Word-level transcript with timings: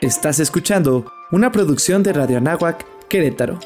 Estás 0.00 0.38
escuchando 0.38 1.12
una 1.32 1.50
producción 1.50 2.04
de 2.04 2.12
Radio 2.12 2.38
Anáhuac, 2.38 2.86
Querétaro. 3.08 3.58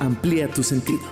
Amplía 0.00 0.48
tu 0.48 0.64
sentido. 0.64 1.04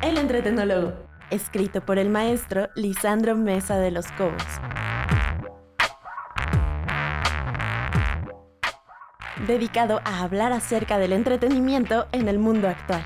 El 0.00 0.16
entretenólogo, 0.16 0.92
escrito 1.30 1.84
por 1.84 1.98
el 1.98 2.08
maestro 2.08 2.68
Lisandro 2.76 3.34
Mesa 3.34 3.80
de 3.80 3.90
los 3.90 4.06
Cobos. 4.12 4.44
Dedicado 9.46 10.00
a 10.04 10.22
hablar 10.22 10.52
acerca 10.52 10.98
del 10.98 11.12
entretenimiento 11.12 12.06
en 12.12 12.28
el 12.28 12.38
mundo 12.38 12.68
actual. 12.68 13.04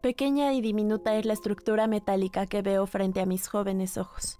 Pequeña 0.00 0.54
y 0.54 0.60
diminuta 0.60 1.14
es 1.16 1.26
la 1.26 1.34
estructura 1.34 1.86
metálica 1.86 2.46
que 2.46 2.62
veo 2.62 2.86
frente 2.86 3.20
a 3.20 3.26
mis 3.26 3.48
jóvenes 3.48 3.98
ojos. 3.98 4.38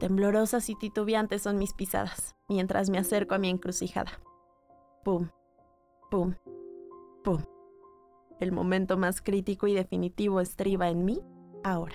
Temblorosas 0.00 0.68
y 0.68 0.74
titubeantes 0.74 1.42
son 1.42 1.58
mis 1.58 1.74
pisadas, 1.74 2.34
mientras 2.48 2.90
me 2.90 2.98
acerco 2.98 3.34
a 3.34 3.38
mi 3.38 3.48
encrucijada. 3.48 4.25
Pum, 5.06 5.28
pum, 6.10 6.34
pum. 7.22 7.38
El 8.40 8.50
momento 8.50 8.96
más 8.96 9.22
crítico 9.22 9.68
y 9.68 9.72
definitivo 9.72 10.40
estriba 10.40 10.88
en 10.88 11.04
mí 11.04 11.20
ahora. 11.62 11.94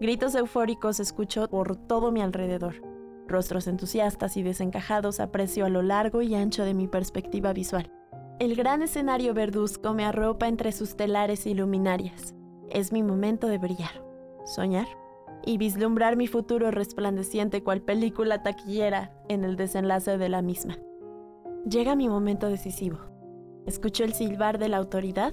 Gritos 0.00 0.34
eufóricos 0.34 0.98
escucho 0.98 1.46
por 1.46 1.76
todo 1.76 2.10
mi 2.10 2.20
alrededor. 2.20 2.82
Rostros 3.28 3.68
entusiastas 3.68 4.36
y 4.36 4.42
desencajados 4.42 5.20
aprecio 5.20 5.66
a 5.66 5.68
lo 5.68 5.82
largo 5.82 6.20
y 6.20 6.34
ancho 6.34 6.64
de 6.64 6.74
mi 6.74 6.88
perspectiva 6.88 7.52
visual. 7.52 7.92
El 8.40 8.56
gran 8.56 8.82
escenario 8.82 9.32
verduzco 9.32 9.94
me 9.94 10.04
arropa 10.04 10.48
entre 10.48 10.72
sus 10.72 10.96
telares 10.96 11.46
y 11.46 11.54
luminarias. 11.54 12.34
Es 12.70 12.90
mi 12.90 13.04
momento 13.04 13.46
de 13.46 13.58
brillar, 13.58 14.04
soñar 14.44 14.88
y 15.46 15.58
vislumbrar 15.58 16.16
mi 16.16 16.26
futuro 16.26 16.72
resplandeciente 16.72 17.62
cual 17.62 17.82
película 17.82 18.42
taquillera 18.42 19.12
en 19.28 19.44
el 19.44 19.54
desenlace 19.54 20.18
de 20.18 20.28
la 20.28 20.42
misma. 20.42 20.76
Llega 21.68 21.96
mi 21.96 22.10
momento 22.10 22.50
decisivo. 22.50 22.98
Escucho 23.64 24.04
el 24.04 24.12
silbar 24.12 24.58
de 24.58 24.68
la 24.68 24.76
autoridad, 24.76 25.32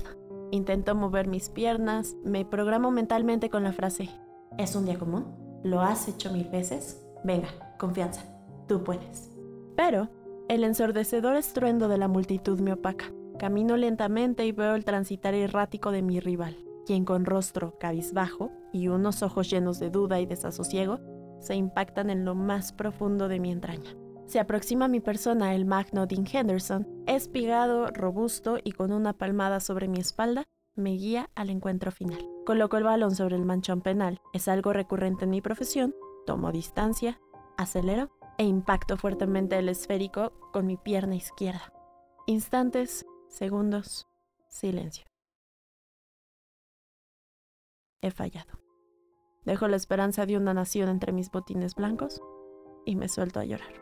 intento 0.49 0.95
mover 0.95 1.27
mis 1.27 1.49
piernas, 1.49 2.15
me 2.23 2.45
programo 2.45 2.89
mentalmente 2.89 3.49
con 3.49 3.63
la 3.63 3.73
frase, 3.73 4.09
¿es 4.57 4.73
un 4.77 4.85
día 4.85 4.97
común? 4.97 5.25
¿Lo 5.63 5.81
has 5.81 6.07
hecho 6.07 6.31
mil 6.31 6.47
veces? 6.47 7.05
Venga, 7.25 7.49
confianza, 7.77 8.23
tú 8.65 8.81
puedes. 8.81 9.29
Pero 9.75 10.07
el 10.47 10.63
ensordecedor 10.63 11.35
estruendo 11.35 11.89
de 11.89 11.97
la 11.97 12.07
multitud 12.07 12.61
me 12.61 12.73
opaca. 12.73 13.11
Camino 13.37 13.75
lentamente 13.75 14.45
y 14.45 14.53
veo 14.53 14.75
el 14.75 14.85
transitar 14.85 15.33
errático 15.33 15.91
de 15.91 16.01
mi 16.01 16.21
rival, 16.21 16.55
quien 16.85 17.03
con 17.03 17.25
rostro 17.25 17.77
cabizbajo 17.77 18.51
y 18.71 18.87
unos 18.87 19.21
ojos 19.21 19.49
llenos 19.49 19.79
de 19.79 19.89
duda 19.89 20.21
y 20.21 20.25
desasosiego 20.25 20.99
se 21.39 21.55
impactan 21.55 22.09
en 22.09 22.23
lo 22.23 22.35
más 22.35 22.71
profundo 22.71 23.27
de 23.27 23.41
mi 23.41 23.51
entraña. 23.51 23.97
Se 24.31 24.39
aproxima 24.39 24.85
a 24.85 24.87
mi 24.87 25.01
persona 25.01 25.55
el 25.55 25.65
magno 25.65 26.07
Dean 26.07 26.25
Henderson, 26.25 26.87
espigado, 27.05 27.87
robusto 27.87 28.59
y 28.63 28.71
con 28.71 28.93
una 28.93 29.11
palmada 29.11 29.59
sobre 29.59 29.89
mi 29.89 29.99
espalda, 29.99 30.45
me 30.73 30.91
guía 30.91 31.29
al 31.35 31.49
encuentro 31.49 31.91
final. 31.91 32.25
Coloco 32.45 32.77
el 32.77 32.85
balón 32.85 33.13
sobre 33.13 33.35
el 33.35 33.43
manchón 33.43 33.81
penal. 33.81 34.21
Es 34.31 34.47
algo 34.47 34.71
recurrente 34.71 35.25
en 35.25 35.31
mi 35.31 35.41
profesión. 35.41 35.93
Tomo 36.25 36.53
distancia, 36.53 37.19
acelero 37.57 38.09
e 38.37 38.45
impacto 38.45 38.95
fuertemente 38.95 39.59
el 39.59 39.67
esférico 39.67 40.31
con 40.53 40.65
mi 40.65 40.77
pierna 40.77 41.15
izquierda. 41.15 41.73
Instantes, 42.25 43.05
segundos, 43.27 44.07
silencio. 44.47 45.07
He 48.01 48.11
fallado. 48.11 48.61
Dejo 49.43 49.67
la 49.67 49.75
esperanza 49.75 50.25
de 50.25 50.37
una 50.37 50.53
nación 50.53 50.87
entre 50.87 51.11
mis 51.11 51.29
botines 51.29 51.75
blancos 51.75 52.21
y 52.85 52.95
me 52.95 53.09
suelto 53.09 53.41
a 53.41 53.43
llorar. 53.43 53.73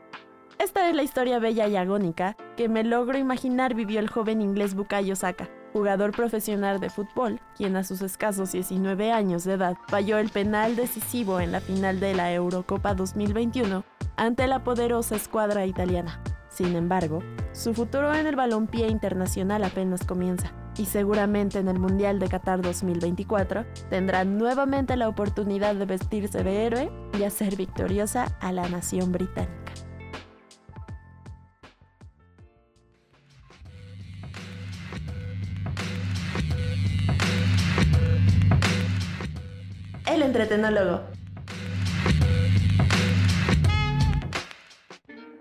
Esta 0.60 0.90
es 0.90 0.96
la 0.96 1.04
historia 1.04 1.40
bella 1.40 1.70
y 1.70 1.78
agónica 1.78 2.36
que 2.58 2.68
me 2.68 2.84
logro 2.84 3.18
imaginar 3.18 3.76
vivió 3.76 4.02
el 4.02 4.10
joven 4.10 4.42
inglés 4.42 4.76
Bukayo 4.76 5.16
Saka, 5.16 5.48
jugador 5.72 6.12
profesional 6.12 6.82
de 6.82 6.90
fútbol, 6.90 7.40
quien 7.56 7.78
a 7.78 7.86
sus 7.86 8.02
escasos 8.02 8.52
19 8.52 9.14
años 9.14 9.46
de 9.46 9.54
edad 9.54 9.78
falló 9.88 10.18
el 10.18 10.28
penal 10.28 10.76
decisivo 10.76 11.40
en 11.40 11.54
la 11.54 11.62
final 11.62 12.02
de 12.02 12.14
la 12.14 12.34
Eurocopa 12.34 12.94
2021 12.94 13.86
ante 14.18 14.48
la 14.48 14.66
poderosa 14.66 15.16
escuadra 15.16 15.66
italiana. 15.66 16.22
Sin 16.50 16.76
embargo, 16.76 17.24
su 17.54 17.74
futuro 17.74 18.14
en 18.14 18.28
el 18.28 18.36
balompié 18.36 18.90
internacional 18.90 19.64
apenas 19.64 20.06
comienza 20.06 20.52
y 20.78 20.88
seguramente 20.88 21.60
en 21.60 21.70
el 21.70 21.80
Mundial 21.80 22.20
de 22.20 22.28
Qatar 22.28 22.62
2024 22.62 23.66
tendrá 23.90 24.26
nuevamente 24.26 24.98
la 24.98 25.08
oportunidad 25.08 25.76
de 25.76 25.86
vestirse 25.86 26.44
de 26.44 26.66
héroe 26.66 26.92
y 27.18 27.24
hacer 27.24 27.56
victoriosa 27.56 28.26
a 28.42 28.52
la 28.52 28.68
nación 28.68 29.14
británica. 29.14 29.59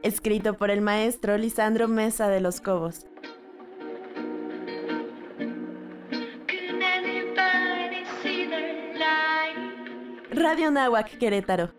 Escrito 0.02 0.54
por 0.54 0.70
el 0.70 0.82
maestro 0.82 1.38
Lisandro 1.38 1.88
Mesa 1.88 2.28
de 2.28 2.40
los 2.40 2.60
Cobos. 2.60 3.06
Radio 10.30 10.70
Nahuac 10.70 11.16
Querétaro. 11.18 11.72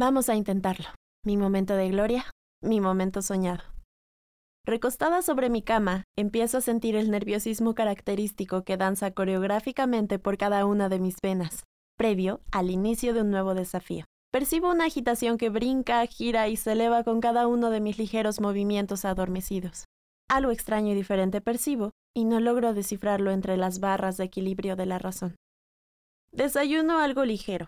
Vamos 0.00 0.28
a 0.28 0.36
intentarlo. 0.36 0.86
Mi 1.26 1.36
momento 1.36 1.74
de 1.74 1.88
gloria, 1.88 2.26
mi 2.62 2.80
momento 2.80 3.20
soñado. 3.20 3.64
Recostada 4.64 5.22
sobre 5.22 5.50
mi 5.50 5.60
cama, 5.60 6.04
empiezo 6.16 6.58
a 6.58 6.60
sentir 6.60 6.94
el 6.94 7.10
nerviosismo 7.10 7.74
característico 7.74 8.62
que 8.62 8.76
danza 8.76 9.10
coreográficamente 9.10 10.20
por 10.20 10.38
cada 10.38 10.66
una 10.66 10.88
de 10.88 11.00
mis 11.00 11.16
venas, 11.20 11.64
previo 11.96 12.40
al 12.52 12.70
inicio 12.70 13.12
de 13.12 13.22
un 13.22 13.32
nuevo 13.32 13.54
desafío. 13.54 14.04
Percibo 14.30 14.70
una 14.70 14.84
agitación 14.84 15.36
que 15.36 15.50
brinca, 15.50 16.06
gira 16.06 16.46
y 16.46 16.54
se 16.54 16.72
eleva 16.72 17.02
con 17.02 17.20
cada 17.20 17.48
uno 17.48 17.68
de 17.70 17.80
mis 17.80 17.98
ligeros 17.98 18.40
movimientos 18.40 19.04
adormecidos. 19.04 19.86
Algo 20.30 20.52
extraño 20.52 20.92
y 20.92 20.94
diferente 20.94 21.40
percibo, 21.40 21.90
y 22.14 22.24
no 22.24 22.38
logro 22.38 22.72
descifrarlo 22.72 23.32
entre 23.32 23.56
las 23.56 23.80
barras 23.80 24.16
de 24.16 24.26
equilibrio 24.26 24.76
de 24.76 24.86
la 24.86 25.00
razón. 25.00 25.34
Desayuno 26.30 27.00
algo 27.00 27.24
ligero, 27.24 27.66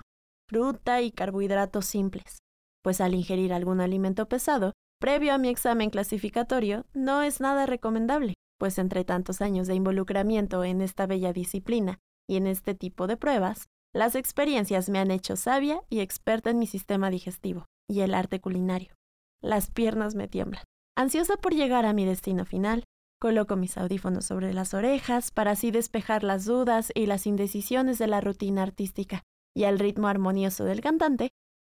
fruta 0.51 1.01
y 1.01 1.13
carbohidratos 1.13 1.87
simples, 1.87 2.39
pues 2.83 3.01
al 3.01 3.15
ingerir 3.15 3.53
algún 3.53 3.81
alimento 3.81 4.29
pesado, 4.29 4.73
previo 5.01 5.33
a 5.33 5.39
mi 5.39 5.49
examen 5.49 5.91
clasificatorio, 5.91 6.87
no 6.93 7.23
es 7.23 7.41
nada 7.41 7.67
recomendable, 7.67 8.35
pues 8.59 8.77
entre 8.79 9.05
tantos 9.05 9.43
años 9.43 9.69
de 9.69 9.77
involucramiento 9.77 10.65
en 10.65 10.81
esta 10.81 11.07
bella 11.07 11.33
disciplina 11.33 12.01
y 12.29 12.35
en 12.35 12.49
este 12.49 12.75
tipo 12.75 13.07
de 13.07 13.17
pruebas, 13.17 13.69
las 13.95 14.17
experiencias 14.17 14.89
me 14.89 14.99
han 14.99 15.13
hecho 15.13 15.37
sabia 15.37 15.83
y 15.89 16.01
experta 16.01 16.51
en 16.51 16.59
mi 16.59 16.67
sistema 16.67 17.11
digestivo 17.11 17.67
y 17.89 18.01
el 18.01 18.13
arte 18.13 18.41
culinario. 18.41 18.93
Las 19.41 19.71
piernas 19.71 20.17
me 20.17 20.27
tiemblan. 20.27 20.65
Ansiosa 20.97 21.37
por 21.37 21.55
llegar 21.55 21.87
a 21.87 21.93
mi 21.93 22.05
destino 22.05 22.45
final, 22.45 22.83
coloco 23.21 23.55
mis 23.55 23.79
audífonos 23.79 24.25
sobre 24.25 24.53
las 24.53 24.75
orejas 24.75 25.31
para 25.31 25.53
así 25.53 25.71
despejar 25.71 26.25
las 26.25 26.45
dudas 26.45 26.91
y 26.93 27.07
las 27.07 27.29
indecisiones 27.29 27.99
de 27.99 28.09
la 28.09 28.21
rutina 28.21 28.65
artística, 28.65 29.23
y 29.55 29.65
al 29.65 29.79
ritmo 29.79 30.09
armonioso 30.09 30.65
del 30.65 30.81
cantante, 30.81 31.31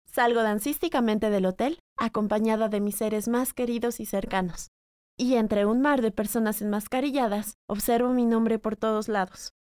salgo 0.06 0.42
dancísticamente 0.42 1.30
del 1.30 1.46
hotel, 1.46 1.80
acompañada 1.98 2.68
de 2.68 2.80
mis 2.80 2.96
seres 2.96 3.28
más 3.28 3.52
queridos 3.52 4.00
y 4.00 4.06
cercanos. 4.06 4.70
Y 5.18 5.34
entre 5.34 5.66
un 5.66 5.80
mar 5.80 6.02
de 6.02 6.10
personas 6.10 6.60
enmascarilladas, 6.62 7.56
observo 7.68 8.10
mi 8.10 8.26
nombre 8.26 8.58
por 8.58 8.76
todos 8.76 9.08
lados. 9.08 9.52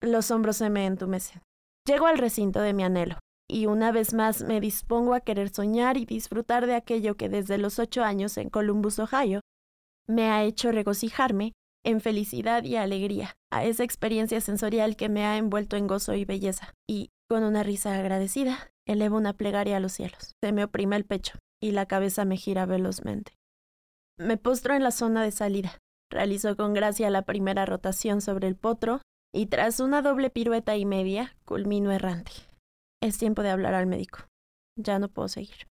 Los 0.00 0.30
hombros 0.30 0.56
se 0.56 0.70
me 0.70 0.86
entumecen. 0.86 1.42
Llego 1.86 2.06
al 2.06 2.18
recinto 2.18 2.60
de 2.60 2.72
mi 2.72 2.84
anhelo, 2.84 3.18
y 3.48 3.66
una 3.66 3.92
vez 3.92 4.14
más 4.14 4.42
me 4.42 4.60
dispongo 4.60 5.14
a 5.14 5.20
querer 5.20 5.50
soñar 5.50 5.96
y 5.96 6.06
disfrutar 6.06 6.66
de 6.66 6.74
aquello 6.74 7.16
que 7.16 7.28
desde 7.28 7.58
los 7.58 7.78
ocho 7.78 8.02
años 8.02 8.36
en 8.38 8.48
Columbus, 8.48 8.98
Ohio, 8.98 9.40
me 10.08 10.30
ha 10.30 10.42
hecho 10.44 10.72
regocijarme 10.72 11.52
en 11.84 12.00
felicidad 12.00 12.64
y 12.64 12.76
alegría, 12.76 13.34
a 13.50 13.64
esa 13.64 13.84
experiencia 13.84 14.40
sensorial 14.40 14.96
que 14.96 15.08
me 15.08 15.24
ha 15.24 15.36
envuelto 15.36 15.76
en 15.76 15.86
gozo 15.86 16.14
y 16.14 16.24
belleza. 16.24 16.74
Y, 16.88 17.10
con 17.32 17.44
una 17.44 17.62
risa 17.62 17.98
agradecida, 17.98 18.70
elevo 18.86 19.16
una 19.16 19.32
plegaria 19.32 19.78
a 19.78 19.80
los 19.80 19.92
cielos. 19.92 20.34
Se 20.44 20.52
me 20.52 20.64
oprime 20.64 20.96
el 20.96 21.06
pecho 21.06 21.38
y 21.62 21.70
la 21.70 21.86
cabeza 21.86 22.26
me 22.26 22.36
gira 22.36 22.66
velozmente. 22.66 23.32
Me 24.18 24.36
postro 24.36 24.74
en 24.74 24.82
la 24.82 24.90
zona 24.90 25.22
de 25.22 25.30
salida. 25.30 25.78
Realizo 26.10 26.58
con 26.58 26.74
gracia 26.74 27.08
la 27.08 27.22
primera 27.22 27.64
rotación 27.64 28.20
sobre 28.20 28.48
el 28.48 28.54
potro 28.54 29.00
y 29.34 29.46
tras 29.46 29.80
una 29.80 30.02
doble 30.02 30.28
pirueta 30.28 30.76
y 30.76 30.84
media, 30.84 31.34
culmino 31.46 31.90
errante. 31.90 32.32
Es 33.02 33.16
tiempo 33.16 33.40
de 33.40 33.48
hablar 33.48 33.72
al 33.72 33.86
médico. 33.86 34.26
Ya 34.78 34.98
no 34.98 35.08
puedo 35.08 35.28
seguir. 35.28 35.71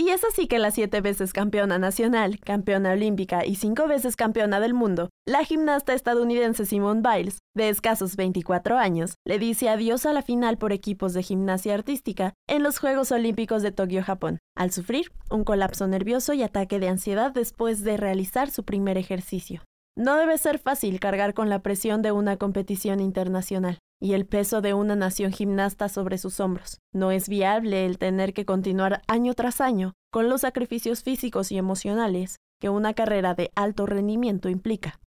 Y 0.00 0.08
es 0.08 0.24
así 0.24 0.46
que 0.46 0.58
la 0.58 0.70
siete 0.70 1.02
veces 1.02 1.34
campeona 1.34 1.78
nacional, 1.78 2.40
campeona 2.40 2.92
olímpica 2.92 3.44
y 3.44 3.56
cinco 3.56 3.86
veces 3.86 4.16
campeona 4.16 4.58
del 4.58 4.72
mundo, 4.72 5.10
la 5.28 5.44
gimnasta 5.44 5.92
estadounidense 5.92 6.64
Simone 6.64 7.02
Biles, 7.02 7.40
de 7.54 7.68
escasos 7.68 8.16
24 8.16 8.78
años, 8.78 9.16
le 9.26 9.38
dice 9.38 9.68
adiós 9.68 10.06
a 10.06 10.14
la 10.14 10.22
final 10.22 10.56
por 10.56 10.72
equipos 10.72 11.12
de 11.12 11.22
gimnasia 11.22 11.74
artística 11.74 12.32
en 12.48 12.62
los 12.62 12.78
Juegos 12.78 13.12
Olímpicos 13.12 13.60
de 13.60 13.72
Tokio, 13.72 14.02
Japón, 14.02 14.38
al 14.56 14.70
sufrir 14.70 15.12
un 15.30 15.44
colapso 15.44 15.86
nervioso 15.86 16.32
y 16.32 16.42
ataque 16.44 16.78
de 16.78 16.88
ansiedad 16.88 17.30
después 17.30 17.84
de 17.84 17.98
realizar 17.98 18.50
su 18.50 18.64
primer 18.64 18.96
ejercicio. 18.96 19.60
No 19.98 20.16
debe 20.16 20.38
ser 20.38 20.58
fácil 20.58 20.98
cargar 20.98 21.34
con 21.34 21.50
la 21.50 21.58
presión 21.58 22.00
de 22.00 22.12
una 22.12 22.38
competición 22.38 23.00
internacional 23.00 23.80
y 24.00 24.14
el 24.14 24.26
peso 24.26 24.60
de 24.62 24.74
una 24.74 24.96
nación 24.96 25.30
gimnasta 25.30 25.88
sobre 25.88 26.18
sus 26.18 26.40
hombros. 26.40 26.78
No 26.92 27.10
es 27.10 27.28
viable 27.28 27.84
el 27.86 27.98
tener 27.98 28.32
que 28.32 28.46
continuar 28.46 29.02
año 29.06 29.34
tras 29.34 29.60
año 29.60 29.92
con 30.10 30.28
los 30.28 30.40
sacrificios 30.40 31.02
físicos 31.02 31.52
y 31.52 31.58
emocionales 31.58 32.38
que 32.60 32.70
una 32.70 32.94
carrera 32.94 33.34
de 33.34 33.50
alto 33.54 33.86
rendimiento 33.86 34.48
implica. 34.48 35.00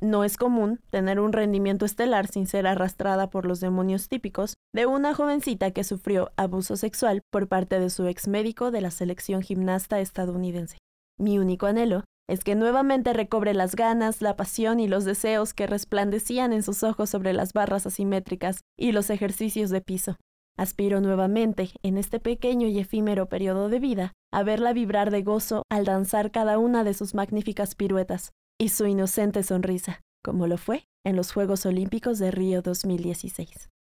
No 0.00 0.24
es 0.24 0.36
común 0.36 0.80
tener 0.90 1.20
un 1.20 1.32
rendimiento 1.32 1.84
estelar 1.84 2.26
sin 2.26 2.46
ser 2.46 2.66
arrastrada 2.66 3.30
por 3.30 3.46
los 3.46 3.60
demonios 3.60 4.08
típicos 4.08 4.54
de 4.74 4.86
una 4.86 5.14
jovencita 5.14 5.70
que 5.70 5.84
sufrió 5.84 6.32
abuso 6.36 6.76
sexual 6.76 7.22
por 7.30 7.48
parte 7.48 7.78
de 7.78 7.90
su 7.90 8.06
ex 8.06 8.26
médico 8.26 8.70
de 8.70 8.80
la 8.80 8.90
selección 8.90 9.42
gimnasta 9.42 10.00
estadounidense. 10.00 10.78
Mi 11.18 11.38
único 11.38 11.66
anhelo 11.66 12.04
es 12.28 12.42
que 12.42 12.54
nuevamente 12.54 13.12
recobre 13.12 13.54
las 13.54 13.76
ganas, 13.76 14.22
la 14.22 14.36
pasión 14.36 14.80
y 14.80 14.88
los 14.88 15.04
deseos 15.04 15.52
que 15.52 15.66
resplandecían 15.66 16.52
en 16.52 16.62
sus 16.62 16.82
ojos 16.82 17.10
sobre 17.10 17.32
las 17.32 17.52
barras 17.52 17.86
asimétricas 17.86 18.60
y 18.78 18.92
los 18.92 19.10
ejercicios 19.10 19.70
de 19.70 19.80
piso. 19.80 20.16
Aspiro 20.56 21.00
nuevamente, 21.00 21.70
en 21.82 21.98
este 21.98 22.20
pequeño 22.20 22.68
y 22.68 22.78
efímero 22.78 23.26
periodo 23.26 23.68
de 23.68 23.80
vida, 23.80 24.12
a 24.32 24.42
verla 24.42 24.72
vibrar 24.72 25.10
de 25.10 25.22
gozo 25.22 25.64
al 25.68 25.84
danzar 25.84 26.30
cada 26.30 26.58
una 26.58 26.84
de 26.84 26.94
sus 26.94 27.14
magníficas 27.14 27.74
piruetas 27.74 28.32
y 28.58 28.68
su 28.68 28.86
inocente 28.86 29.42
sonrisa, 29.42 30.00
como 30.22 30.46
lo 30.46 30.56
fue 30.56 30.86
en 31.04 31.16
los 31.16 31.32
Juegos 31.32 31.66
Olímpicos 31.66 32.18
de 32.18 32.30
Río 32.30 32.62
2016. 32.62 33.73